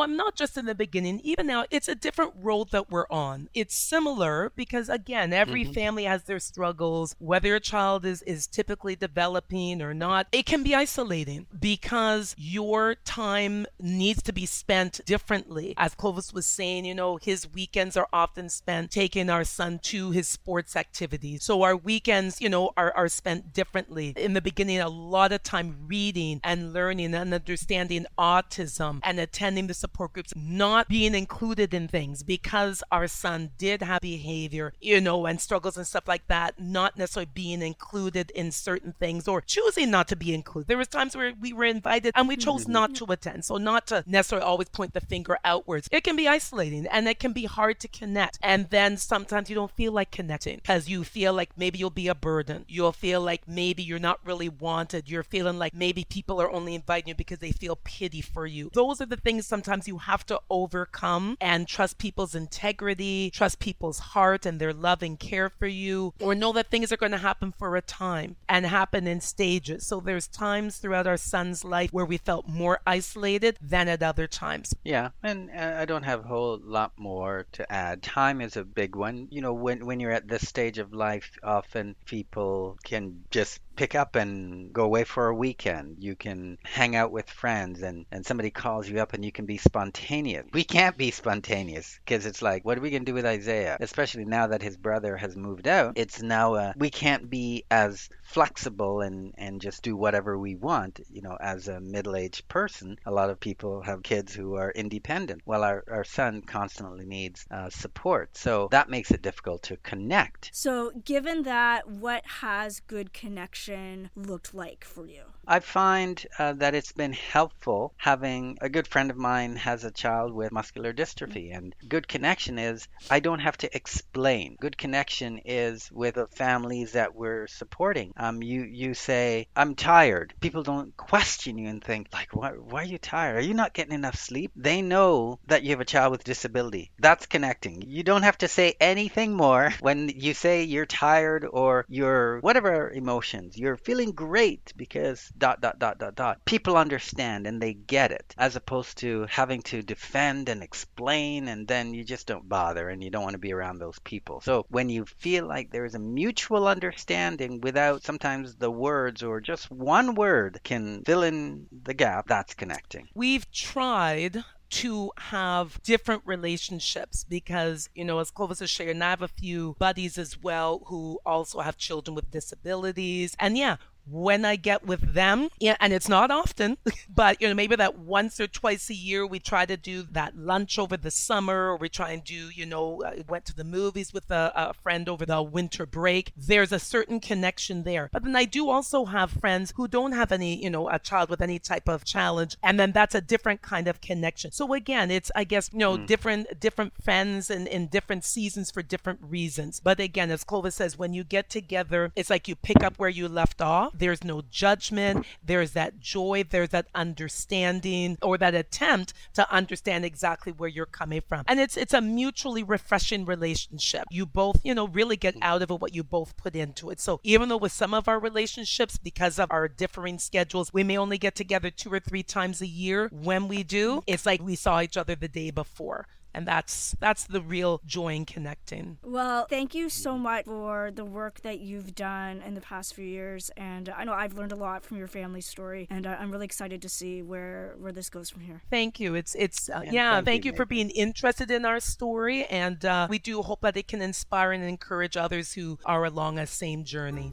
[0.00, 1.20] I'm not just in the beginning.
[1.24, 3.48] Even now, it's a different road that we're on.
[3.54, 7.14] It's similar because again, every family has their struggles.
[7.18, 12.96] Whether a child is is typically developing or not, it can be isolating because your
[12.96, 15.74] time needs to be spent differently.
[15.76, 20.10] As Clovis was saying, you know, his weekends are often spent taking our son to
[20.10, 21.44] his sports activities.
[21.44, 24.12] So our weekends, you know, are, are spent differently.
[24.16, 29.68] In the beginning, a lot of time reading and learning and understanding autism and attending
[29.68, 35.00] the support groups, not being included in things because our son did have behavior, you
[35.00, 39.40] know, and struggles and stuff like that, not necessarily being included in certain things or
[39.40, 40.68] choosing not to be included.
[40.68, 42.44] There was times where we were invited and we mm-hmm.
[42.44, 43.44] chose not to attend.
[43.44, 45.88] So not to necessarily always point the finger outwards.
[45.92, 48.38] It can be isolating and it can be hard to connect.
[48.42, 52.08] And then sometimes you don't feel like connecting because you feel like maybe you'll be
[52.08, 52.64] a burden.
[52.68, 55.08] You'll feel like maybe you're not really wanted.
[55.08, 58.70] You're feeling like maybe people are only inviting you because they feel pity for you.
[58.72, 63.98] Those are the things sometimes you have to overcome and trust people's integrity, trust people's
[63.98, 67.18] heart and their love and care for you, or know that things are going to
[67.18, 68.15] happen for a time
[68.48, 69.86] and happen in stages.
[69.86, 74.26] So there's times throughout our son's life where we felt more isolated than at other
[74.26, 74.74] times.
[74.84, 78.02] Yeah, and uh, I don't have a whole lot more to add.
[78.02, 79.28] Time is a big one.
[79.30, 83.94] You know, when when you're at this stage of life, often people can just pick
[83.94, 85.96] up and go away for a weekend.
[86.00, 89.46] You can hang out with friends and, and somebody calls you up and you can
[89.46, 90.46] be spontaneous.
[90.52, 93.76] We can't be spontaneous because it's like, what are we going to do with Isaiah?
[93.80, 95.92] Especially now that his brother has moved out.
[95.96, 101.00] It's now, uh, we can't be as flexible and, and just do whatever we want.
[101.10, 104.70] You know, as a middle aged person, a lot of people have kids who are
[104.70, 105.42] independent.
[105.44, 108.36] Well, our, our son constantly needs uh, support.
[108.36, 110.50] So that makes it difficult to connect.
[110.52, 113.65] So, given that, what has good connection
[114.14, 115.22] looked like for you?
[115.48, 119.92] I find uh, that it's been helpful having a good friend of mine has a
[119.92, 124.56] child with muscular dystrophy, and good connection is I don't have to explain.
[124.60, 128.12] Good connection is with the families that we're supporting.
[128.16, 130.34] Um, you you say I'm tired.
[130.40, 133.36] People don't question you and think like, why why are you tired?
[133.36, 134.50] Are you not getting enough sleep?
[134.56, 136.90] They know that you have a child with disability.
[136.98, 137.82] That's connecting.
[137.86, 142.90] You don't have to say anything more when you say you're tired or you're whatever
[142.90, 143.56] emotions.
[143.56, 146.44] You're feeling great because dot dot dot dot dot.
[146.44, 151.66] People understand and they get it, as opposed to having to defend and explain, and
[151.66, 154.40] then you just don't bother and you don't want to be around those people.
[154.40, 159.40] So when you feel like there is a mutual understanding without sometimes the words or
[159.40, 163.08] just one word can fill in the gap, that's connecting.
[163.14, 169.10] We've tried to have different relationships because, you know, as Clovis has shared, and I
[169.10, 173.36] have a few buddies as well who also have children with disabilities.
[173.38, 173.76] And yeah,
[174.08, 176.78] when I get with them, yeah, and it's not often,
[177.14, 180.36] but you know, maybe that once or twice a year we try to do that
[180.36, 183.64] lunch over the summer, or we try and do, you know, I went to the
[183.64, 186.32] movies with a, a friend over the winter break.
[186.36, 188.08] There's a certain connection there.
[188.12, 191.28] But then I do also have friends who don't have any, you know, a child
[191.28, 194.52] with any type of challenge, and then that's a different kind of connection.
[194.52, 196.06] So again, it's I guess you know mm.
[196.06, 199.80] different different friends and in different seasons for different reasons.
[199.80, 203.10] But again, as Clovis says, when you get together, it's like you pick up where
[203.10, 205.26] you left off there's no judgment.
[205.42, 206.44] There's that joy.
[206.48, 211.44] There's that understanding or that attempt to understand exactly where you're coming from.
[211.46, 214.04] And it's it's a mutually refreshing relationship.
[214.10, 217.00] You both, you know, really get out of it what you both put into it.
[217.00, 220.98] So even though with some of our relationships, because of our differing schedules, we may
[220.98, 223.08] only get together two or three times a year.
[223.12, 226.06] When we do, it's like we saw each other the day before
[226.36, 228.98] and that's that's the real joy in connecting.
[229.02, 233.06] Well, thank you so much for the work that you've done in the past few
[233.06, 236.44] years, and I know I've learned a lot from your family story, and I'm really
[236.44, 238.60] excited to see where where this goes from here.
[238.70, 239.14] Thank you.
[239.14, 240.16] It's it's uh, yeah.
[240.16, 243.62] Thank, thank you, you for being interested in our story, and uh, we do hope
[243.62, 247.32] that it can inspire and encourage others who are along a same journey.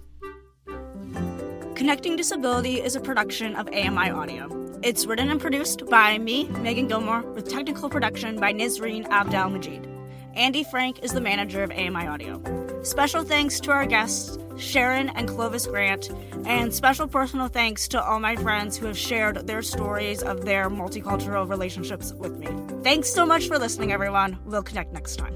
[1.76, 4.63] Connecting Disability is a production of AMI Audio.
[4.84, 9.88] It's written and produced by me, Megan Gilmore, with technical production by Nizreen Abdel Majid.
[10.34, 12.42] Andy Frank is the manager of AMI Audio.
[12.84, 16.10] Special thanks to our guests, Sharon and Clovis Grant,
[16.46, 20.70] and special personal thanks to all my friends who have shared their stories of their
[20.70, 22.50] multicultural relationships with me.
[22.84, 24.38] Thanks so much for listening, everyone.
[24.44, 25.34] We'll connect next time.